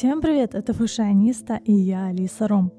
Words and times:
Всем 0.00 0.22
привет, 0.22 0.54
это 0.54 0.72
Фашиониста 0.72 1.60
и 1.62 1.72
я 1.74 2.06
Алиса 2.06 2.48
Ром. 2.48 2.72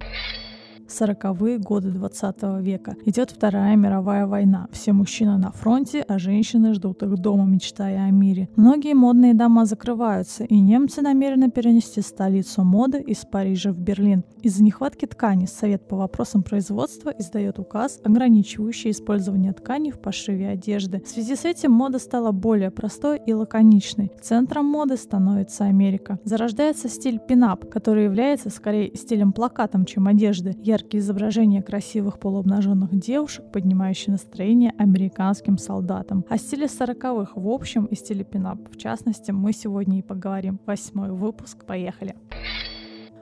40-е 1.02 1.58
годы 1.58 1.90
20 1.90 2.44
века. 2.62 2.96
Идет 3.06 3.32
Вторая 3.32 3.76
мировая 3.76 4.28
война. 4.28 4.68
Все 4.72 4.94
мужчины 4.94 5.38
на 5.38 5.52
фронте, 5.52 6.06
а 6.08 6.20
женщины 6.20 6.74
ждут 6.74 7.02
их 7.02 7.18
дома, 7.18 7.46
мечтая 7.46 8.06
о 8.06 8.12
мире. 8.12 8.50
Многие 8.56 8.94
модные 8.94 9.34
дома 9.34 9.66
закрываются, 9.66 10.44
и 10.44 10.60
немцы 10.60 11.02
намерены 11.02 11.50
перенести 11.50 12.02
столицу 12.02 12.64
моды 12.64 13.02
из 13.02 13.26
Парижа 13.26 13.72
в 13.72 13.80
Берлин. 13.80 14.24
Из-за 14.44 14.64
нехватки 14.64 15.06
ткани 15.06 15.46
Совет 15.46 15.88
по 15.88 15.98
вопросам 15.98 16.44
производства 16.44 17.10
издает 17.18 17.58
указ, 17.58 18.00
ограничивающий 18.04 18.92
использование 18.92 19.54
ткани 19.54 19.90
в 19.92 20.00
пошиве 20.00 20.50
одежды. 20.50 21.02
В 21.04 21.08
связи 21.08 21.36
с 21.36 21.46
этим 21.46 21.72
мода 21.72 21.98
стала 21.98 22.32
более 22.32 22.70
простой 22.70 23.20
и 23.26 23.34
лаконичной. 23.34 24.12
Центром 24.22 24.66
моды 24.66 24.98
становится 24.98 25.66
Америка. 25.66 26.20
Зарождается 26.24 26.90
стиль 26.90 27.20
пинап, 27.20 27.70
который 27.70 28.04
является 28.04 28.50
скорее 28.50 28.96
стилем-плакатом, 28.96 29.86
чем 29.86 30.08
одежды. 30.08 30.56
Я 30.62 30.78
яркие 30.92 31.02
изображения 31.02 31.62
красивых 31.62 32.20
полуобнаженных 32.20 32.90
девушек, 33.00 33.46
поднимающие 33.54 34.12
настроение 34.12 34.74
американским 34.78 35.58
солдатам. 35.58 36.26
О 36.30 36.38
стиле 36.38 36.68
сороковых 36.68 37.38
в 37.38 37.48
общем 37.48 37.86
и 37.86 37.96
стиле 37.96 38.26
пинап 38.26 38.60
в 38.70 38.78
частности 38.78 39.32
мы 39.32 39.54
сегодня 39.54 40.00
и 40.00 40.02
поговорим. 40.02 40.60
Восьмой 40.66 41.12
выпуск. 41.12 41.66
Поехали! 41.66 42.16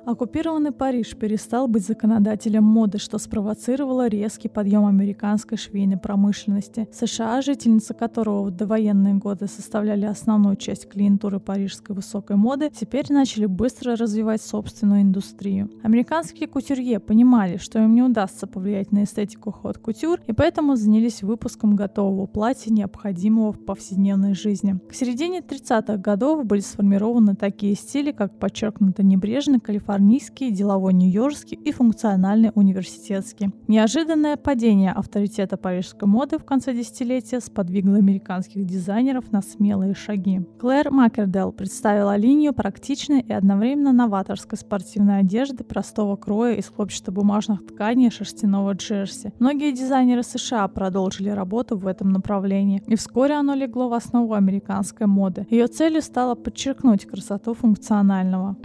Оккупированный 0.09 0.71
Париж 0.71 1.15
перестал 1.15 1.67
быть 1.67 1.85
законодателем 1.85 2.63
моды, 2.63 2.97
что 2.97 3.19
спровоцировало 3.19 4.07
резкий 4.07 4.49
подъем 4.49 4.87
американской 4.87 5.55
швейной 5.55 5.97
промышленности. 5.97 6.87
США, 6.91 7.43
жительницы 7.43 7.93
которого 7.93 8.45
в 8.45 8.49
довоенные 8.49 9.13
годы 9.13 9.45
составляли 9.45 10.05
основную 10.05 10.55
часть 10.55 10.89
клиентуры 10.89 11.39
парижской 11.39 11.95
высокой 11.95 12.37
моды, 12.37 12.71
теперь 12.71 13.05
начали 13.11 13.45
быстро 13.45 13.95
развивать 13.95 14.41
собственную 14.41 15.03
индустрию. 15.03 15.69
Американские 15.83 16.49
кутюрье 16.49 16.99
понимали, 16.99 17.57
что 17.57 17.77
им 17.77 17.93
не 17.93 18.01
удастся 18.01 18.47
повлиять 18.47 18.91
на 18.91 19.03
эстетику 19.03 19.51
ход-кутюр, 19.51 20.21
и 20.25 20.33
поэтому 20.33 20.75
занялись 20.75 21.21
выпуском 21.21 21.75
готового 21.75 22.25
платья, 22.25 22.73
необходимого 22.73 23.53
в 23.53 23.63
повседневной 23.63 24.33
жизни. 24.33 24.79
К 24.89 24.95
середине 24.95 25.41
30-х 25.41 25.97
годов 25.97 26.47
были 26.47 26.61
сформированы 26.61 27.35
такие 27.35 27.75
стили, 27.75 28.11
как 28.11 28.39
подчеркнуто 28.39 29.03
небрежный 29.03 29.59
калифорнийский 29.59 29.98
калифорнийский, 29.99 30.51
деловой 30.51 30.93
нью-йоркский 30.93 31.57
и 31.57 31.71
функциональный 31.71 32.51
университетский. 32.55 33.51
Неожиданное 33.67 34.37
падение 34.37 34.91
авторитета 34.91 35.57
парижской 35.57 36.07
моды 36.07 36.37
в 36.37 36.45
конце 36.45 36.73
десятилетия 36.73 37.39
сподвигло 37.39 37.97
американских 37.97 38.65
дизайнеров 38.65 39.31
на 39.31 39.41
смелые 39.41 39.93
шаги. 39.93 40.41
Клэр 40.59 40.91
Макердел 40.91 41.51
представила 41.51 42.15
линию 42.15 42.53
практичной 42.53 43.21
и 43.21 43.33
одновременно 43.33 43.91
новаторской 43.91 44.57
спортивной 44.57 45.19
одежды 45.19 45.63
простого 45.63 46.15
кроя 46.15 46.55
из 46.55 46.67
хлопчатобумажных 46.67 47.65
тканей 47.67 48.07
и 48.07 48.11
шерстяного 48.11 48.73
джерси. 48.73 49.33
Многие 49.39 49.71
дизайнеры 49.71 50.23
США 50.23 50.67
продолжили 50.67 51.29
работу 51.29 51.77
в 51.77 51.87
этом 51.87 52.11
направлении, 52.11 52.81
и 52.87 52.95
вскоре 52.95 53.35
оно 53.35 53.53
легло 53.53 53.89
в 53.89 53.93
основу 53.93 54.33
американской 54.33 55.07
моды. 55.07 55.45
Ее 55.49 55.67
целью 55.67 56.01
стало 56.01 56.35
подчеркнуть 56.35 57.05
красоту 57.05 57.53
функционального. 57.53 58.55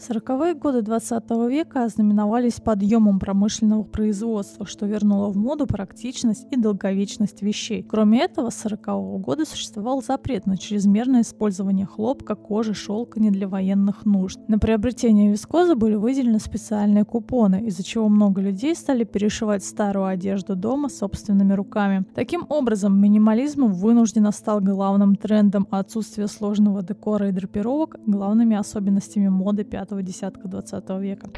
Сороковые 0.00 0.54
годы 0.54 0.80
20 0.80 1.30
века 1.50 1.84
ознаменовались 1.84 2.54
подъемом 2.54 3.18
промышленного 3.18 3.82
производства, 3.82 4.64
что 4.64 4.86
вернуло 4.86 5.28
в 5.28 5.36
моду 5.36 5.66
практичность 5.66 6.46
и 6.50 6.56
долговечность 6.56 7.42
вещей. 7.42 7.82
Кроме 7.82 8.22
этого, 8.22 8.48
с 8.48 8.56
40 8.62 8.88
-го 8.88 9.18
года 9.18 9.44
существовал 9.44 10.02
запрет 10.02 10.46
на 10.46 10.56
чрезмерное 10.56 11.20
использование 11.20 11.84
хлопка, 11.84 12.34
кожи, 12.34 12.72
шелка 12.72 13.20
не 13.20 13.30
для 13.30 13.46
военных 13.46 14.06
нужд. 14.06 14.40
На 14.48 14.58
приобретение 14.58 15.30
вискозы 15.30 15.74
были 15.74 15.96
выделены 15.96 16.40
специальные 16.40 17.04
купоны, 17.04 17.66
из-за 17.66 17.82
чего 17.82 18.08
много 18.08 18.40
людей 18.40 18.74
стали 18.74 19.04
перешивать 19.04 19.62
старую 19.62 20.06
одежду 20.06 20.56
дома 20.56 20.88
собственными 20.88 21.52
руками. 21.52 22.06
Таким 22.14 22.46
образом, 22.48 22.98
минимализм 22.98 23.66
вынужденно 23.66 24.32
стал 24.32 24.62
главным 24.62 25.14
трендом, 25.14 25.68
а 25.70 25.80
отсутствие 25.80 26.26
сложного 26.26 26.82
декора 26.82 27.28
и 27.28 27.32
драпировок– 27.32 27.96
главными 28.06 28.56
особенностями 28.56 29.28
моды 29.28 29.64
5 29.64 29.89
пятого 29.90 30.02
десятка 30.02 30.46
20 30.46 30.88
века. 31.00 31.30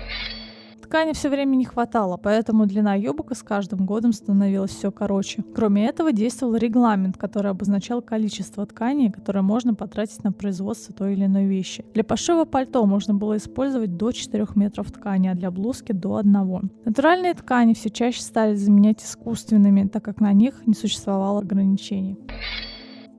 Ткани 0.83 1.13
все 1.15 1.31
время 1.31 1.57
не 1.57 1.65
хватало, 1.65 2.19
поэтому 2.19 2.67
длина 2.67 2.95
юбок 2.95 3.35
с 3.35 3.43
каждым 3.43 3.87
годом 3.87 4.13
становилась 4.13 4.73
все 4.73 4.93
короче. 4.93 5.43
Кроме 5.55 5.87
этого, 5.87 6.13
действовал 6.13 6.57
регламент, 6.57 7.17
который 7.17 7.51
обозначал 7.51 8.03
количество 8.03 8.67
ткани, 8.67 9.09
которое 9.09 9.41
можно 9.41 9.75
потратить 9.75 10.23
на 10.23 10.33
производство 10.33 10.95
той 10.95 11.15
или 11.15 11.25
иной 11.25 11.47
вещи. 11.47 11.83
Для 11.95 12.05
пошива 12.05 12.45
пальто 12.45 12.85
можно 12.85 13.15
было 13.15 13.39
использовать 13.39 13.97
до 13.97 14.13
4 14.13 14.47
метров 14.55 14.93
ткани, 14.93 15.29
а 15.29 15.35
для 15.35 15.51
блузки 15.51 15.93
до 15.93 16.17
1. 16.17 16.71
Натуральные 16.85 17.33
ткани 17.33 17.73
все 17.73 17.89
чаще 17.89 18.21
стали 18.21 18.55
заменять 18.55 19.03
искусственными, 19.03 19.89
так 19.89 20.05
как 20.05 20.21
на 20.21 20.35
них 20.35 20.67
не 20.67 20.75
существовало 20.75 21.39
ограничений. 21.39 22.19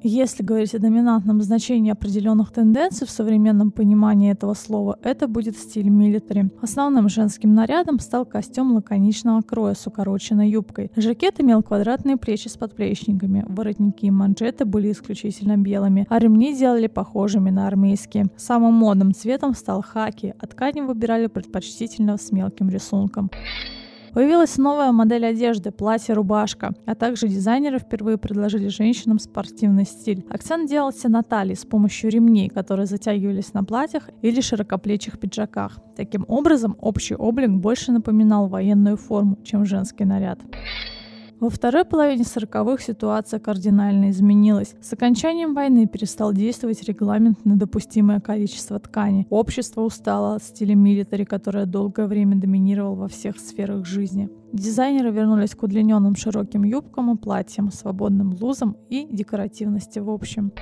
Если 0.05 0.43
говорить 0.43 0.75
о 0.75 0.79
доминантном 0.79 1.41
значении 1.41 1.89
определенных 1.89 2.51
тенденций 2.51 3.07
в 3.07 3.09
современном 3.09 3.71
понимании 3.71 4.33
этого 4.33 4.53
слова, 4.53 4.99
это 5.01 5.29
будет 5.29 5.57
стиль 5.57 5.87
милитари. 5.87 6.51
Основным 6.61 7.07
женским 7.07 7.53
нарядом 7.53 7.99
стал 7.99 8.25
костюм 8.25 8.73
лаконичного 8.73 9.41
кроя 9.43 9.75
с 9.75 9.87
укороченной 9.87 10.49
юбкой. 10.49 10.91
Жакет 10.97 11.39
имел 11.39 11.63
квадратные 11.63 12.17
плечи 12.17 12.49
с 12.49 12.57
подплечниками, 12.57 13.45
воротники 13.47 14.07
и 14.07 14.11
манжеты 14.11 14.65
были 14.65 14.91
исключительно 14.91 15.55
белыми, 15.55 16.05
а 16.09 16.19
ремни 16.19 16.53
делали 16.53 16.87
похожими 16.87 17.49
на 17.49 17.65
армейские. 17.67 18.25
Самым 18.35 18.73
модным 18.73 19.13
цветом 19.13 19.55
стал 19.55 19.81
хаки, 19.81 20.33
а 20.37 20.47
ткани 20.47 20.81
выбирали 20.81 21.27
предпочтительно 21.27 22.17
с 22.17 22.29
мелким 22.33 22.67
рисунком. 22.67 23.31
Появилась 24.13 24.57
новая 24.59 24.91
модель 24.91 25.25
одежды– 25.25 25.71
платье-рубашка, 25.71 26.75
а 26.85 26.93
также 26.93 27.27
дизайнеры 27.27 27.79
впервые 27.79 28.19
предложили 28.19 28.67
женщинам 28.67 29.17
спортивный 29.17 29.85
стиль. 29.85 30.23
Акцент 30.29 30.69
делался 30.69 31.09
на 31.09 31.23
талии 31.23 31.55
с 31.55 31.65
помощью 31.65 32.11
ремней, 32.11 32.47
которые 32.47 32.85
затягивались 32.85 33.55
на 33.55 33.63
платьях 33.63 34.11
или 34.21 34.39
широкоплечих 34.39 35.19
пиджаках. 35.19 35.79
Таким 35.95 36.25
образом, 36.27 36.77
общий 36.79 37.15
облик 37.15 37.49
больше 37.49 37.91
напоминал 37.91 38.47
военную 38.47 38.97
форму, 38.97 39.39
чем 39.43 39.65
женский 39.65 40.05
наряд. 40.05 40.39
Во 41.43 41.49
второй 41.49 41.83
половине 41.83 42.23
40-х 42.23 42.81
ситуация 42.81 43.37
кардинально 43.37 44.11
изменилась. 44.11 44.75
С 44.81 44.93
окончанием 44.93 45.53
войны 45.53 45.87
перестал 45.87 46.31
действовать 46.31 46.81
регламент 46.83 47.43
на 47.43 47.57
допустимое 47.57 48.21
количество 48.21 48.79
ткани. 48.79 49.27
Общество 49.29 49.81
устало 49.81 50.35
от 50.35 50.43
стиля 50.43 50.73
милитари, 50.73 51.25
которое 51.25 51.65
долгое 51.65 52.07
время 52.07 52.37
доминировал 52.37 52.95
во 52.95 53.09
всех 53.09 53.37
сферах 53.39 53.85
жизни. 53.85 54.29
Дизайнеры 54.53 55.11
вернулись 55.11 55.53
к 55.53 55.63
удлиненным 55.63 56.15
широким 56.15 56.63
юбкам 56.63 57.13
и 57.13 57.17
платьям, 57.17 57.73
свободным 57.73 58.29
блузам 58.29 58.77
и 58.89 59.05
декоративности 59.11 59.99
в 59.99 60.09
общем. 60.09 60.53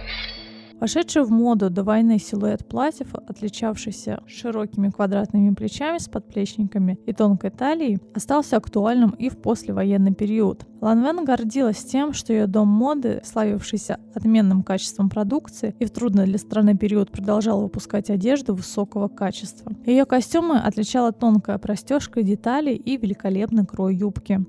Вошедший 0.81 1.22
в 1.24 1.30
моду 1.30 1.69
до 1.69 1.84
войны 1.84 2.18
силуэт 2.18 2.68
платьев, 2.68 3.14
отличавшийся 3.14 4.24
широкими 4.25 4.90
квадратными 4.90 5.53
плечами 5.53 6.00
с 6.00 6.09
подплечниками 6.09 6.97
и 7.06 7.14
тонкой 7.14 7.52
талией, 7.52 8.00
остался 8.16 8.58
актуальным 8.58 9.12
и 9.12 9.30
в 9.30 9.38
послевоенный 9.38 10.16
период. 10.16 10.66
Ланвен 10.81 11.24
гордилась 11.24 11.86
тем, 11.86 12.14
что 12.14 12.34
ее 12.34 12.47
дом 12.47 12.68
моды, 12.68 13.22
славившийся 13.24 14.00
отменным 14.16 14.64
качеством 14.64 15.09
продукции 15.09 15.75
и 15.78 15.86
в 15.86 15.92
трудный 15.92 16.25
для 16.25 16.40
страны 16.40 16.75
период 16.75 17.12
продолжал 17.12 17.62
выпускать 17.62 18.09
одежду 18.09 18.56
высокого 18.56 19.08
качества. 19.08 19.72
Ее 19.86 20.06
костюмы 20.06 20.58
отличала 20.58 21.12
тонкая 21.12 21.59
простежка 21.59 22.24
деталей 22.24 22.75
и 22.75 22.98
великолепный 22.98 23.68
крой 23.68 23.98
юбки. 23.98 24.44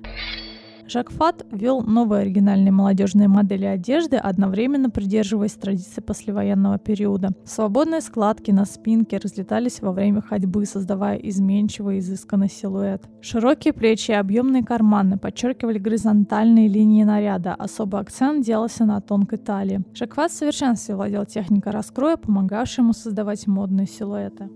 Жак 0.93 1.11
Фат 1.11 1.47
ввел 1.51 1.81
новые 1.81 2.21
оригинальные 2.21 2.71
молодежные 2.71 3.27
модели 3.27 3.65
одежды, 3.65 4.17
одновременно 4.17 4.91
придерживаясь 4.91 5.55
традиций 5.55 6.03
послевоенного 6.03 6.79
периода. 6.79 7.31
Свободные 7.47 8.03
складки 8.03 8.51
на 8.51 8.67
спинке 8.67 9.17
разлетались 9.17 9.81
во 9.81 9.93
время 9.93 10.21
ходьбы, 10.21 10.67
создавая 10.67 11.17
изменчивый 11.17 12.01
изысканный 12.01 12.51
силуэт. 12.51 13.09
Широкие 13.23 13.73
плечи 13.73 14.11
и 14.11 14.15
объемные 14.15 14.65
карманы 14.65 15.17
подчеркивали 15.17 15.79
горизонтальные 15.79 16.69
линии 16.69 17.05
наряда, 17.05 17.55
особый 17.55 17.99
акцент 17.99 18.45
делался 18.45 18.85
на 18.85 19.01
тонкой 19.01 19.39
талии. 19.39 19.81
Жак 19.95 20.15
Фат 20.17 20.31
в 20.31 20.35
совершенстве 20.35 20.95
владел 20.95 21.25
техникой 21.25 21.73
раскроя, 21.73 22.19
помогавшей 22.19 22.83
ему 22.83 22.93
создавать 22.93 23.47
модные 23.47 23.87
силуэты. 23.87 24.51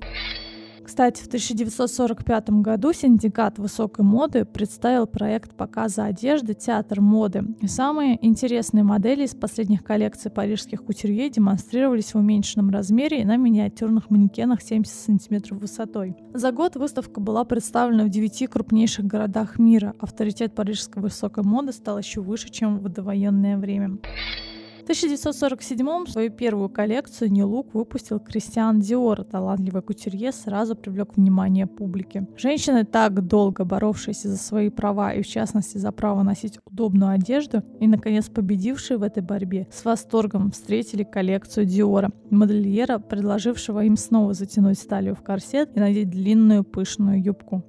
Кстати, 0.87 1.21
в 1.21 1.27
1945 1.27 2.51
году 2.63 2.93
синдикат 2.93 3.59
высокой 3.59 4.05
моды 4.05 4.45
представил 4.45 5.09
проект 5.09 5.53
показа 5.57 6.05
одежды 6.05 6.55
«Театр 6.55 7.01
моды». 7.01 7.43
И 7.61 7.67
самые 7.67 8.25
интересные 8.25 8.85
модели 8.85 9.25
из 9.25 9.35
последних 9.35 9.83
коллекций 9.83 10.31
парижских 10.31 10.85
кутюрье 10.85 11.29
демонстрировались 11.29 12.15
в 12.15 12.19
уменьшенном 12.19 12.71
размере 12.71 13.23
и 13.23 13.25
на 13.25 13.37
миниатюрных 13.37 14.11
манекенах 14.11 14.63
70 14.63 14.95
сантиметров 14.95 15.59
высотой. 15.59 16.15
За 16.33 16.53
год 16.53 16.77
выставка 16.77 17.21
была 17.21 17.45
представлена 17.45 18.05
в 18.05 18.09
девяти 18.09 18.47
крупнейших 18.47 19.07
городах 19.07 19.59
мира. 19.59 19.93
Авторитет 19.99 20.55
парижской 20.55 21.03
высокой 21.03 21.43
моды 21.43 21.73
стал 21.73 21.99
еще 21.99 22.21
выше, 22.21 22.49
чем 22.49 22.79
в 22.79 22.89
довоенное 22.89 23.59
время. 23.59 23.99
1947 24.87 26.07
свою 26.07 26.31
первую 26.31 26.69
коллекцию 26.69 27.29
Look 27.31 27.71
выпустил 27.73 28.21
Кристиан 28.21 28.79
Диор. 28.79 29.25
Талантливый 29.25 29.83
кутюрье 29.83 30.31
сразу 30.31 30.77
привлек 30.77 31.17
внимание 31.17 31.67
публики. 31.67 32.25
Женщины, 32.37 32.85
так 32.85 33.27
долго 33.27 33.65
боровшиеся 33.65 34.29
за 34.29 34.37
свои 34.37 34.71
права 34.71 35.13
и 35.13 35.23
в 35.23 35.27
частности 35.27 35.79
за 35.79 35.91
право 35.91 36.23
носить 36.23 36.61
удобную 36.65 37.11
одежду 37.11 37.65
и 37.81 37.89
наконец 37.89 38.29
победившие 38.29 38.99
в 38.99 39.03
этой 39.03 39.25
борьбе, 39.25 39.67
с 39.73 39.85
восторгом 39.85 40.53
встретили 40.53 41.03
коллекцию 41.03 41.67
Диора, 41.67 42.13
модельера, 42.31 43.01
предложившего 43.01 43.83
им 43.83 43.97
снова 43.97 44.35
затянуть 44.35 44.79
сталью 44.79 45.17
в 45.17 45.23
корсет 45.23 45.77
и 45.77 45.81
надеть 45.81 46.11
длинную 46.11 46.63
пышную 46.63 47.21
юбку. 47.21 47.65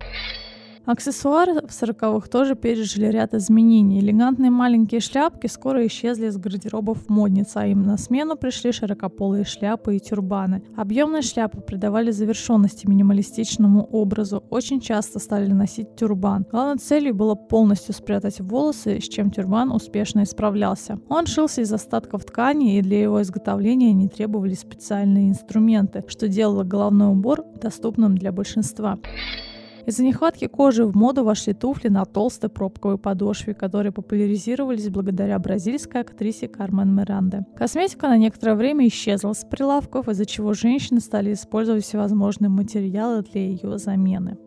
Аксессуары 0.87 1.67
в 1.67 1.73
сороковых 1.73 2.29
тоже 2.29 2.55
пережили 2.55 3.07
ряд 3.07 3.33
изменений. 3.33 3.99
Элегантные 3.99 4.49
маленькие 4.49 5.01
шляпки 5.01 5.47
скоро 5.47 5.85
исчезли 5.85 6.27
из 6.27 6.37
гардеробов 6.37 7.09
модниц, 7.09 7.51
а 7.55 7.67
им 7.67 7.83
на 7.83 7.97
смену 7.97 8.37
пришли 8.37 8.71
широкополые 8.71 9.43
шляпы 9.43 9.97
и 9.97 9.99
тюрбаны. 9.99 10.63
Объемные 10.77 11.23
шляпы 11.23 11.59
придавали 11.59 12.11
завершенности 12.11 12.87
минималистичному 12.87 13.83
образу. 13.83 14.45
Очень 14.49 14.79
часто 14.79 15.19
стали 15.19 15.51
носить 15.51 15.93
тюрбан. 15.97 16.45
Главной 16.49 16.77
целью 16.77 17.13
было 17.13 17.35
полностью 17.35 17.93
спрятать 17.93 18.39
волосы, 18.39 19.01
с 19.01 19.09
чем 19.09 19.29
тюрбан 19.29 19.73
успешно 19.73 20.23
исправлялся. 20.23 21.01
Он 21.09 21.25
шился 21.25 21.63
из 21.63 21.73
остатков 21.73 22.23
ткани, 22.23 22.77
и 22.77 22.81
для 22.81 23.01
его 23.01 23.21
изготовления 23.21 23.91
не 23.91 24.07
требовались 24.07 24.61
специальные 24.61 25.31
инструменты, 25.31 26.05
что 26.07 26.29
делало 26.29 26.63
головной 26.63 27.09
убор 27.11 27.43
доступным 27.61 28.17
для 28.17 28.31
большинства. 28.31 28.97
Из-за 29.87 30.03
нехватки 30.03 30.47
кожи 30.47 30.85
в 30.85 30.97
моду 30.97 31.23
вошли 31.23 31.53
туфли 31.53 31.87
на 31.87 32.03
толстой 32.03 32.49
пробковой 32.49 32.97
подошве, 32.97 33.53
которые 33.53 33.93
популяризировались 33.93 34.89
благодаря 34.89 35.39
бразильской 35.39 36.01
актрисе 36.01 36.49
Кармен 36.49 36.93
Миранде. 36.93 37.45
Косметика 37.55 38.09
на 38.09 38.17
некоторое 38.17 38.55
время 38.55 38.85
исчезла 38.89 39.31
с 39.31 39.45
прилавков, 39.45 40.09
из-за 40.09 40.25
чего 40.25 40.53
женщины 40.53 40.99
стали 40.99 41.31
использовать 41.31 41.85
всевозможные 41.85 42.49
материалы 42.49 43.21
для 43.21 43.47
ее 43.47 43.77
замены. 43.77 44.37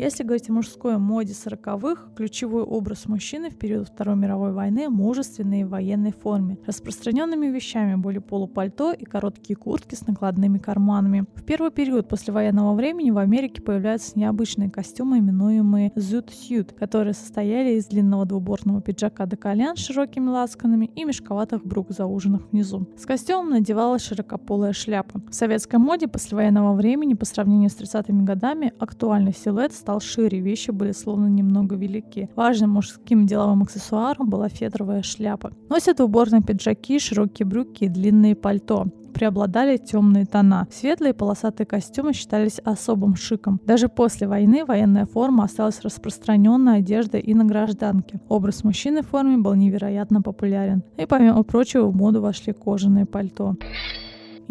Если 0.00 0.22
говорить 0.24 0.48
о 0.48 0.54
мужской 0.54 0.96
моде 0.96 1.34
40-х, 1.34 2.14
ключевой 2.16 2.62
образ 2.62 3.04
мужчины 3.04 3.50
в 3.50 3.58
период 3.58 3.88
Второй 3.88 4.16
мировой 4.16 4.50
войны– 4.54 4.88
мужественной 4.88 5.64
в 5.64 5.68
военной 5.68 6.12
форме. 6.12 6.56
Распространенными 6.64 7.48
вещами 7.48 7.96
были 7.96 8.16
полупальто 8.16 8.92
и 8.92 9.04
короткие 9.04 9.56
куртки 9.56 9.94
с 9.94 10.06
накладными 10.06 10.56
карманами. 10.56 11.26
В 11.34 11.44
первый 11.44 11.70
период 11.70 12.08
после 12.08 12.32
военного 12.32 12.74
времени 12.74 13.10
в 13.10 13.18
Америке 13.18 13.60
появляются 13.60 14.18
необычные 14.18 14.70
костюмы, 14.70 15.18
именуемые 15.18 15.90
zoot 15.96 16.30
suit, 16.30 16.74
которые 16.74 17.12
состояли 17.12 17.72
из 17.72 17.84
длинного 17.84 18.24
двубортного 18.24 18.80
пиджака 18.80 19.26
до 19.26 19.36
колен 19.36 19.76
с 19.76 19.80
широкими 19.80 20.30
лацканами 20.30 20.86
и 20.96 21.04
мешковатых 21.04 21.66
брук, 21.66 21.90
зауженных 21.90 22.50
внизу. 22.52 22.88
С 22.96 23.04
костюмом 23.04 23.50
надевалась 23.50 24.00
широкополая 24.00 24.72
шляпа. 24.72 25.20
В 25.28 25.34
советской 25.34 25.76
моде 25.76 26.08
после 26.08 26.38
военного 26.38 26.72
времени 26.72 27.12
по 27.12 27.26
сравнению 27.26 27.68
с 27.68 27.76
30-ми 27.76 28.24
годами 28.24 28.72
актуальный 28.78 29.34
силуэт 29.34 29.74
стал 29.74 29.89
стал 29.90 30.00
шире, 30.00 30.38
вещи 30.38 30.70
были 30.70 30.92
словно 30.92 31.26
немного 31.26 31.74
велики. 31.74 32.28
Важным 32.36 32.70
мужским 32.70 33.26
деловым 33.26 33.62
аксессуаром 33.62 34.30
была 34.30 34.48
фетровая 34.48 35.02
шляпа. 35.02 35.50
Носят 35.68 36.00
уборные 36.00 36.42
пиджаки, 36.42 37.00
широкие 37.00 37.44
брюки 37.44 37.84
и 37.84 37.88
длинные 37.88 38.36
пальто 38.36 38.86
преобладали 39.12 39.76
темные 39.76 40.24
тона. 40.24 40.68
Светлые 40.70 41.12
полосатые 41.12 41.66
костюмы 41.66 42.12
считались 42.12 42.60
особым 42.64 43.16
шиком. 43.16 43.60
Даже 43.66 43.88
после 43.88 44.28
войны 44.28 44.64
военная 44.64 45.06
форма 45.06 45.44
осталась 45.44 45.80
распространенной 45.82 46.78
одеждой 46.78 47.20
и 47.20 47.34
на 47.34 47.44
гражданке. 47.44 48.20
Образ 48.28 48.62
мужчины 48.62 49.02
в 49.02 49.08
форме 49.08 49.36
был 49.38 49.54
невероятно 49.54 50.22
популярен. 50.22 50.84
И 50.96 51.06
помимо 51.06 51.42
прочего 51.42 51.86
в 51.86 51.96
моду 51.96 52.22
вошли 52.22 52.52
кожаные 52.52 53.04
пальто. 53.04 53.56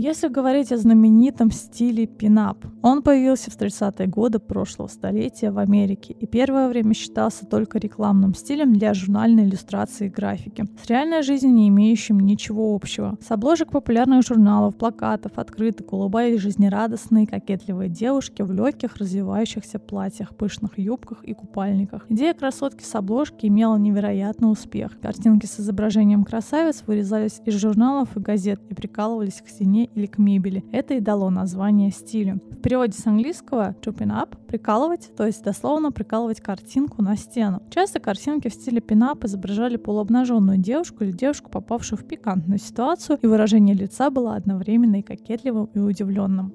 Если 0.02 0.30
говорить 0.30 0.72
о 0.72 0.78
знаменитом 0.78 1.52
стиле 1.52 2.08
пинап, 2.08 2.66
он 2.82 3.04
появился 3.04 3.52
в 3.52 3.58
30-е 3.58 4.08
годы 4.08 4.40
прошлого 4.40 4.88
столетия 4.88 5.52
в 5.52 5.58
Америке 5.58 6.16
и 6.18 6.26
первое 6.26 6.70
время 6.70 6.94
считался 6.94 7.46
только 7.46 7.80
рекламным 7.80 8.34
стилем 8.34 8.72
для 8.72 8.94
журнальной 8.94 9.44
иллюстрации 9.44 10.08
и 10.08 10.10
графики, 10.10 10.64
с 10.82 10.88
реальной 10.88 11.22
жизнью 11.22 11.54
не 11.54 11.68
имеющим 11.68 12.18
ничего 12.22 12.74
общего. 12.74 13.18
С 13.20 13.30
обложек 13.30 13.72
популярных 13.72 14.26
журналов, 14.26 14.78
плакатов, 14.78 15.34
открыток 15.36 15.92
улыбались 15.92 16.40
жизнерадостные 16.40 17.28
кокетливые 17.28 17.90
девушки 17.90 18.42
в 18.42 18.54
легких 18.54 18.96
развивающихся 18.96 19.80
платьях, 19.80 20.34
пышных 20.34 20.80
юбках 20.80 21.26
и 21.26 21.34
купальниках. 21.34 22.06
Идея 22.08 22.34
красотки 22.34 22.86
с 22.86 22.96
обложки 22.96 23.48
имела 23.48 23.76
невероятный 23.76 24.50
успех. 24.50 24.98
Картинки 25.02 25.46
с 25.46 25.60
изображением 25.60 26.24
красавиц 26.24 26.84
вырезались 26.88 27.42
из 27.44 27.56
журналов 27.56 28.16
и 28.16 28.22
газет 28.22 28.62
и 28.70 28.74
прикалывались 28.74 29.42
к 29.42 29.50
стене 29.50 29.89
или 29.96 30.06
к 30.06 30.18
мебели. 30.18 30.64
Это 30.72 30.94
и 30.96 31.00
дало 31.00 31.30
название 31.30 31.92
стилю. 31.92 32.40
В 32.52 32.62
переводе 32.62 32.94
с 32.94 33.06
английского 33.08 33.76
«tripping 33.82 34.12
up»— 34.12 34.38
прикалывать, 34.48 35.12
то 35.16 35.26
есть 35.26 35.44
дословно 35.44 35.92
прикалывать 35.92 36.42
картинку 36.42 37.02
на 37.02 37.16
стену. 37.16 37.62
Часто 37.70 38.00
картинки 38.00 38.50
в 38.50 38.54
стиле 38.54 38.82
пинап 38.82 39.24
изображали 39.24 39.78
полуобнаженную 39.78 40.58
девушку 40.58 41.04
или 41.04 41.12
девушку, 41.12 41.50
попавшую 41.50 42.00
в 42.00 42.06
пикантную 42.06 42.60
ситуацию, 42.60 43.18
и 43.22 43.28
выражение 43.28 43.76
лица 43.76 44.10
было 44.10 44.36
одновременно 44.36 44.98
и 44.98 45.02
кокетливым, 45.02 45.70
и 45.74 45.80
удивленным. 45.80 46.54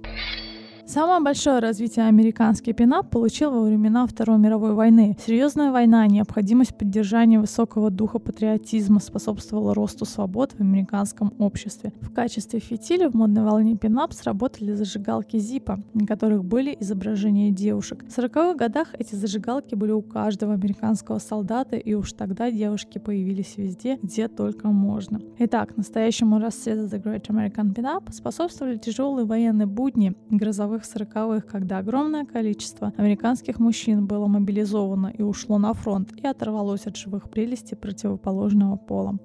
Самое 0.87 1.23
большое 1.23 1.61
развитие 1.61 2.05
американский 2.05 2.75
пинап 2.75 3.09
получил 3.09 3.51
во 3.51 3.63
времена 3.63 4.07
Второй 4.07 4.37
мировой 4.37 4.75
войны. 4.75 5.17
Серьезная 5.19 5.73
война, 5.73 6.07
необходимость 6.07 6.77
поддержания 6.77 7.41
высокого 7.41 7.91
духа 7.91 8.19
патриотизма 8.19 9.01
способствовала 9.01 9.73
росту 9.75 10.05
свобод 10.05 10.53
в 10.53 10.61
американском 10.61 11.33
обществе. 11.39 11.95
В 12.03 12.13
качестве 12.13 12.61
фитиля 12.61 13.09
в 13.09 13.15
модной 13.15 13.45
волне 13.45 13.77
пинап 13.77 14.13
сработали 14.13 14.73
зажигалки 14.73 15.39
Зипа, 15.39 15.81
на 15.95 16.07
которых 16.07 16.45
были 16.45 16.77
изображения 16.79 17.51
девушек. 17.51 18.05
В 18.05 18.19
40-х 18.19 18.55
годах 18.55 18.89
эти 18.99 19.15
зажигалки 19.15 19.75
были 19.75 19.93
у 19.93 20.03
каждого 20.03 20.53
американского 20.53 21.19
солдата, 21.19 21.77
и 21.77 21.95
уж 21.95 22.13
тогда 22.13 22.51
девушки 22.51 22.99
появились 22.99 23.55
везде, 23.57 23.99
где 24.03 24.29
только 24.29 24.69
можно. 24.69 25.23
Итак, 25.39 25.79
настоящему 25.79 26.39
расцвету 26.39 26.95
The 26.95 27.03
Great 27.03 27.29
American 27.29 27.75
Pin-Up 27.75 28.13
способствовали 28.13 28.77
тяжелые 28.77 29.25
военные 29.25 29.67
будни, 29.67 30.15
грозовые 30.29 30.74
грозовых 30.75 30.85
сороковых, 30.85 31.47
когда 31.47 31.79
огромное 31.79 32.25
количество 32.25 32.93
американских 32.97 33.59
мужчин 33.59 34.06
было 34.06 34.26
мобилизовано 34.26 35.12
и 35.17 35.23
ушло 35.23 35.59
на 35.59 35.73
фронт 35.73 36.12
и 36.17 36.26
оторвалось 36.26 36.87
от 36.87 36.97
живых 36.97 37.31
прелестей 37.31 37.76
противоположного 37.76 38.76
пола. 38.76 39.19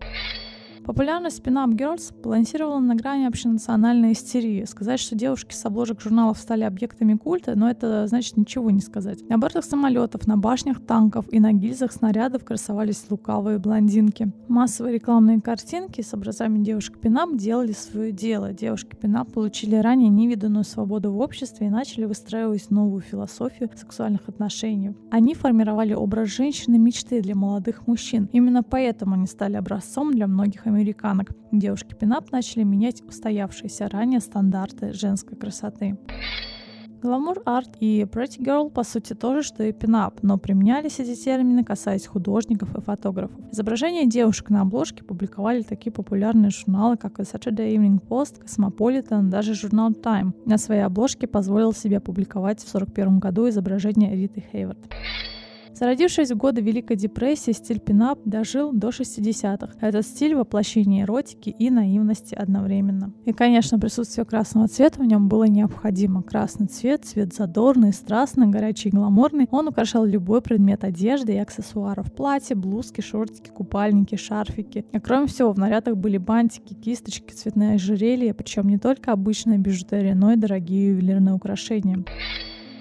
Популярность 0.86 1.42
Pin-Up 1.42 1.76
Girls 1.76 2.14
балансировала 2.22 2.80
на 2.80 2.96
грани 2.96 3.26
общенациональной 3.26 4.14
истерии. 4.14 4.66
Сказать, 4.66 5.00
что 5.00 5.16
девушки 5.16 5.54
с 5.54 5.66
обложек 5.66 6.02
журналов 6.02 6.38
стали 6.38 6.64
объектами 6.64 7.14
культа, 7.16 7.56
но 7.56 7.70
это 7.70 8.08
значит 8.08 8.38
ничего 8.38 8.72
не 8.72 8.82
сказать. 8.82 9.28
На 9.30 9.38
бортах 9.38 9.66
самолетов, 9.66 10.26
на 10.26 10.38
башнях 10.38 10.80
танков 10.86 11.26
и 11.32 11.40
на 11.40 11.54
гильзах 11.54 11.92
снарядов 11.92 12.44
красовались 12.44 13.06
лукавые 13.10 13.60
блондинки. 13.60 14.32
Массовые 14.48 14.96
рекламные 14.96 15.42
картинки 15.42 16.02
с 16.02 16.14
образами 16.14 16.64
девушек 16.64 17.00
Пинап 17.00 17.36
делали 17.36 17.74
свое 17.74 18.12
дело. 18.12 18.54
Девушки 18.54 18.96
Пинап 18.96 19.32
получили 19.34 19.76
ранее 19.76 20.10
невиданную 20.10 20.64
свободу 20.64 21.12
в 21.12 21.20
обществе 21.20 21.68
и 21.68 21.70
начали 21.70 22.06
выстраивать 22.06 22.72
новую 22.72 23.02
философию 23.02 23.70
сексуальных 23.76 24.28
отношений. 24.28 24.96
Они 25.12 25.36
формировали 25.36 25.94
образ 25.94 26.30
женщины 26.30 26.78
мечты 26.78 27.22
для 27.22 27.36
молодых 27.36 27.88
мужчин. 27.88 28.30
Именно 28.32 28.64
поэтому 28.64 29.16
они 29.16 29.28
стали 29.28 29.56
образцом 29.56 30.12
для 30.12 30.28
многих 30.28 30.66
американок. 30.70 31.32
Девушки 31.52 31.94
пинап 31.94 32.32
начали 32.32 32.64
менять 32.64 33.02
устоявшиеся 33.02 33.90
ранее 33.90 34.20
стандарты 34.20 34.94
женской 34.94 35.38
красоты. 35.38 35.98
Гламур 37.02 37.42
арт 37.46 37.78
и 37.80 38.02
Pretty 38.02 38.40
Girl 38.40 38.70
по 38.70 38.84
сути 38.84 39.14
тоже, 39.14 39.42
что 39.42 39.64
и 39.64 39.72
пинап, 39.72 40.22
но 40.22 40.38
применялись 40.38 41.00
эти 41.00 41.16
термины, 41.16 41.64
касаясь 41.64 42.06
художников 42.06 42.76
и 42.76 42.82
фотографов. 42.82 43.40
Изображения 43.54 44.06
девушек 44.06 44.50
на 44.50 44.62
обложке 44.62 45.06
публиковали 45.06 45.62
такие 45.62 45.94
популярные 45.94 46.50
журналы, 46.50 46.98
как 46.98 47.20
Saturday 47.20 47.74
Evening 47.74 48.02
Post, 48.06 48.44
Cosmopolitan, 48.44 49.30
даже 49.30 49.54
журнал 49.54 49.92
Time. 49.92 50.34
На 50.46 50.58
своей 50.58 50.82
обложке 50.82 51.26
позволил 51.26 51.72
себе 51.72 52.02
публиковать 52.02 52.60
в 52.60 52.68
1941 52.68 53.20
году 53.20 53.48
изображение 53.48 54.14
Риты 54.14 54.44
Хейвард. 54.52 54.80
Зародившись 55.80 56.30
в 56.30 56.36
годы 56.36 56.60
Великой 56.60 56.98
депрессии, 56.98 57.52
стиль 57.52 57.80
пинап 57.80 58.20
дожил 58.26 58.74
до 58.74 58.90
60-х. 58.90 59.78
Этот 59.80 60.06
стиль 60.06 60.36
воплощения 60.36 61.06
эротики 61.06 61.56
и 61.58 61.70
наивности 61.70 62.36
одновременно. 62.36 63.14
И, 63.24 63.32
конечно, 63.32 63.80
присутствие 63.80 64.26
красного 64.26 64.68
цвета 64.68 65.02
в 65.02 65.06
нем 65.06 65.30
было 65.30 65.46
необходимо. 65.46 66.22
Красный 66.22 66.68
цвет, 66.68 67.06
цвет 67.06 67.34
задорный, 67.34 67.94
страстный, 67.94 68.48
горячий 68.48 68.90
и 68.90 68.92
гламурный. 68.92 69.48
Он 69.52 69.70
украшал 69.70 70.04
любой 70.04 70.42
предмет 70.42 70.84
одежды 70.84 71.36
и 71.36 71.38
аксессуаров. 71.38 72.12
Платья, 72.12 72.58
блузки, 72.58 73.00
шортики, 73.00 73.50
купальники, 73.50 74.16
шарфики. 74.16 74.86
И 74.92 75.00
кроме 75.00 75.28
всего, 75.28 75.54
в 75.54 75.58
нарядах 75.58 75.96
были 75.96 76.18
бантики, 76.18 76.74
кисточки, 76.74 77.32
цветные 77.32 77.76
ожерелья, 77.76 78.34
причем 78.34 78.68
не 78.68 78.80
только 78.80 79.14
обычная 79.14 79.58
бижутерия, 79.58 80.14
но 80.14 80.34
и 80.34 80.36
дорогие 80.36 80.90
ювелирные 80.90 81.36
украшения. 81.36 82.04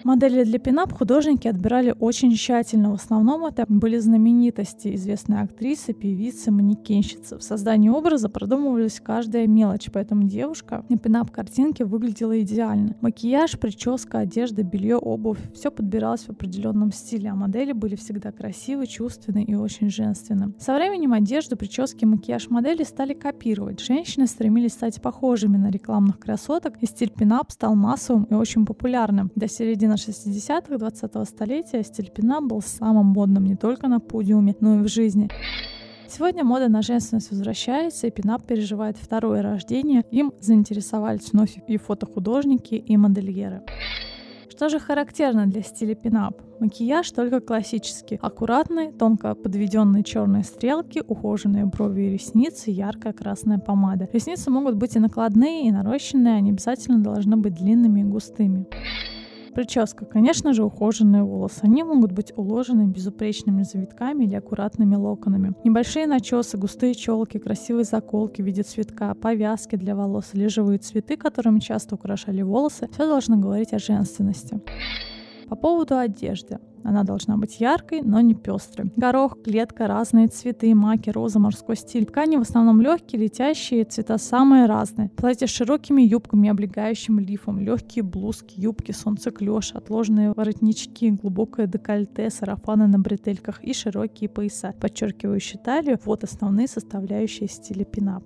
Модели 0.09 0.43
для 0.43 0.59
пинап 0.59 0.95
художники 0.95 1.49
отбирали 1.49 1.95
очень 2.01 2.35
тщательно. 2.35 2.93
В 2.93 2.95
основном 2.95 3.45
это 3.45 3.67
были 3.69 3.99
знаменитости, 3.99 4.95
известные 4.95 5.43
актрисы, 5.43 5.93
певицы, 5.93 6.51
манекенщицы. 6.51 7.37
В 7.37 7.43
создании 7.43 7.91
образа 7.91 8.31
продумывались 8.31 9.03
каждая 9.05 9.47
мелочь, 9.47 9.91
поэтому 9.93 10.23
девушка 10.23 10.83
на 10.89 10.97
пинап-картинке 10.97 11.85
выглядела 11.85 12.41
идеально. 12.41 12.97
Макияж, 13.03 13.59
прическа, 13.59 14.21
одежда, 14.21 14.63
белье, 14.63 14.97
обувь— 14.97 15.41
все 15.55 15.71
подбиралось 15.71 16.23
в 16.23 16.31
определенном 16.31 16.91
стиле, 16.91 17.29
а 17.29 17.35
модели 17.35 17.73
были 17.73 17.95
всегда 17.95 18.33
красивы, 18.33 18.87
чувственны 18.87 19.45
и 19.45 19.55
очень 19.57 19.91
женственны. 19.91 20.55
Со 20.59 20.75
временем 20.75 21.13
одежду, 21.13 21.55
прически, 21.59 22.07
макияж 22.07 22.49
модели 22.49 22.83
стали 22.83 23.13
копировать. 23.13 23.85
Женщины 23.85 24.27
стремились 24.27 24.73
стать 24.73 25.03
похожими 25.03 25.59
на 25.59 25.69
рекламных 25.69 26.19
красоток, 26.19 26.79
и 26.81 26.87
стиль 26.87 27.11
пинап 27.11 27.53
стал 27.53 27.75
массовым 27.75 28.25
и 28.25 28.33
очень 28.33 28.65
популярным. 28.65 29.31
До 29.35 29.49
середины 29.49 29.98
60-х 29.99 30.75
20-го 30.75 31.25
столетия 31.25 31.83
стиль 31.83 32.11
пинап 32.11 32.45
был 32.45 32.63
самым 32.63 33.07
модным 33.07 33.45
не 33.45 33.57
только 33.57 33.89
на 33.89 34.01
подиуме, 34.01 34.55
но 34.61 34.81
и 34.81 34.83
в 34.83 34.89
жизни. 34.89 35.29
Сегодня 36.09 36.43
мода 36.43 36.69
на 36.69 36.81
женственность 36.81 37.31
возвращается, 37.31 38.07
и 38.07 38.11
пинап 38.11 38.47
переживает 38.47 38.97
второе 38.97 39.43
рождение. 39.43 40.05
Им 40.11 40.33
заинтересовались 40.41 41.33
вновь 41.33 41.59
и 41.67 41.77
фотохудожники, 41.77 42.75
и 42.75 42.97
модельеры. 42.97 43.63
Что 44.49 44.71
же 44.71 44.81
характерно 44.81 45.47
для 45.47 45.63
стиля 45.63 45.95
пинап? 45.95 46.41
Макияж 46.59 47.09
только 47.13 47.41
классический. 47.41 48.19
Аккуратный, 48.21 48.91
тонко 48.91 49.37
подведенные 49.37 50.03
черные 50.03 50.43
стрелки, 50.43 51.01
ухоженные 51.07 51.67
брови 51.67 52.03
и 52.03 52.11
ресницы, 52.15 52.71
яркая 52.71 53.13
красная 53.13 53.59
помада. 53.59 54.09
Ресницы 54.13 54.51
могут 54.51 54.75
быть 54.75 54.97
и 54.97 54.99
накладные, 54.99 55.69
и 55.69 55.71
нарощенные, 55.71 56.35
они 56.35 56.51
обязательно 56.51 56.99
должны 56.99 57.37
быть 57.37 57.55
длинными 57.55 58.01
и 58.01 58.05
густыми. 58.05 58.67
Прическа. 59.59 60.05
Конечно 60.05 60.53
же, 60.53 60.63
ухоженные 60.63 61.25
волосы. 61.25 61.63
Они 61.63 61.83
могут 61.83 62.13
быть 62.13 62.33
уложены 62.37 62.87
безупречными 62.87 63.65
завитками 63.65 64.23
или 64.23 64.37
аккуратными 64.37 64.95
локонами. 64.95 65.53
Небольшие 65.65 66.07
начесы, 66.07 66.57
густые 66.57 66.95
челки, 66.95 67.39
красивые 67.39 67.83
заколки 67.83 68.41
в 68.41 68.45
виде 68.45 68.63
цветка, 68.63 69.15
повязки 69.15 69.75
для 69.75 69.97
волос 69.97 70.31
или 70.35 70.47
цветы, 70.77 71.17
которыми 71.17 71.59
часто 71.59 71.97
украшали 71.97 72.43
волосы, 72.43 72.89
все 72.93 73.09
должно 73.09 73.37
говорить 73.37 73.73
о 73.73 73.81
женственности. 73.81 74.61
По 75.49 75.57
поводу 75.57 75.97
одежды. 75.97 76.59
Она 76.85 77.03
должна 77.03 77.37
быть 77.37 77.61
яркой, 77.61 78.03
но 78.03 78.21
не 78.21 78.35
пестрой. 78.35 78.91
Горох, 78.97 79.43
клетка, 79.43 79.89
разные 79.89 80.29
цветы, 80.29 80.75
маки, 80.75 81.11
роза, 81.11 81.39
морской 81.39 81.77
стиль. 81.77 82.07
Ткани 82.07 82.37
в 82.37 82.43
основном 82.43 82.81
легкие, 82.81 83.23
летящие, 83.23 83.85
цвета 83.85 84.17
самые 84.17 84.67
разные. 84.67 85.11
Платья 85.11 85.47
с 85.47 85.51
широкими 85.51 86.03
юбками, 86.03 86.49
облегающим 86.49 87.19
лифом, 87.19 87.61
легкие 87.61 88.05
блузки, 88.05 88.59
юбки, 88.59 88.93
солнцеклеш, 88.93 89.73
отложенные 89.73 90.33
воротнички, 90.33 91.11
глубокое 91.11 91.67
декольте, 91.67 92.31
сарафаны 92.31 92.87
на 92.87 92.99
бретельках 92.99 93.63
и 93.63 93.75
широкие 93.75 94.31
пояса, 94.31 94.73
подчеркивающие 94.81 95.61
талию. 95.63 95.99
Вот 96.05 96.25
основные 96.25 96.69
составляющие 96.69 97.49
стиля 97.49 97.85
пинап. 97.85 98.25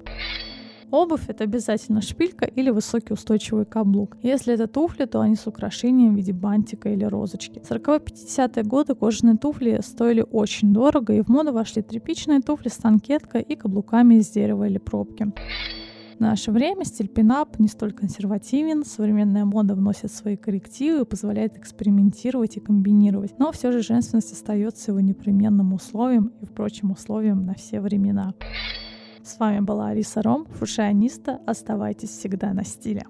Обувь— 0.93 1.23
это 1.29 1.45
обязательно 1.45 2.03
шпилька 2.03 2.45
или 2.45 2.69
высокий 2.69 3.15
устойчивый 3.15 3.65
каблук. 3.65 4.19
Если 4.23 4.53
это 4.53 4.67
туфли, 4.67 5.07
то 5.07 5.23
они 5.23 5.37
с 5.37 5.47
украшением 5.47 6.13
в 6.13 6.17
виде 6.19 6.35
бантика 6.35 6.91
или 6.91 7.05
розочки. 7.05 7.61
В 7.61 7.71
40-50-е 7.71 8.63
годы 8.63 8.95
кожаные 8.95 9.39
туфли 9.39 9.81
стоили 9.83 10.23
очень 10.31 10.75
дорого, 10.75 11.15
и 11.15 11.23
в 11.23 11.29
моду 11.29 11.51
вошли 11.51 11.81
тряпичные 11.81 12.41
туфли 12.41 12.69
с 12.69 12.77
танкеткой 12.77 13.41
и 13.41 13.57
каблуками 13.57 14.17
из 14.17 14.29
дерева 14.29 14.65
или 14.65 14.77
пробки. 14.77 15.33
В 16.19 16.21
наше 16.21 16.51
время 16.51 16.85
стиль 16.85 17.09
пинап 17.09 17.59
не 17.59 17.69
столь 17.69 17.95
консервативен, 17.95 18.85
современная 18.85 19.47
мода 19.47 19.75
вносит 19.75 20.13
свои 20.13 20.37
коррективы 20.37 21.01
и 21.01 21.07
позволяет 21.07 21.57
экспериментировать 21.57 22.59
и 22.59 22.61
комбинировать, 22.61 23.39
но 23.39 23.51
все 23.51 23.73
же 23.73 23.81
женственность 23.81 24.33
остается 24.33 24.91
его 24.91 25.01
непременным 25.01 25.73
условием 25.73 26.33
и, 26.43 26.45
впрочем, 26.45 26.91
условием 26.91 27.47
на 27.47 27.55
все 27.55 27.81
времена. 27.81 28.35
С 29.25 29.39
вами 29.39 29.61
была 29.61 29.89
Алиса 29.89 30.21
Ром, 30.23 30.47
фушиониста. 30.47 31.41
Оставайтесь 31.47 32.11
всегда 32.11 32.53
на 32.53 32.65
стиле. 32.65 33.07